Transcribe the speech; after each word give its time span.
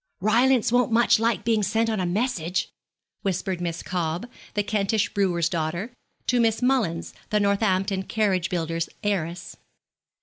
'Rylance 0.19 0.71
won't 0.71 0.91
much 0.91 1.19
like 1.19 1.43
being 1.45 1.61
sent 1.61 1.87
on 1.87 1.99
a 1.99 2.07
message,' 2.07 2.71
whispered 3.21 3.61
Miss 3.61 3.83
Cobb, 3.83 4.25
the 4.55 4.63
Kentish 4.63 5.13
brewer's 5.13 5.47
daughter, 5.47 5.93
to 6.25 6.39
Miss 6.39 6.59
Mullins, 6.63 7.13
the 7.29 7.39
Northampton 7.39 8.01
carriage 8.01 8.49
builder's 8.49 8.89
heiress. 9.03 9.57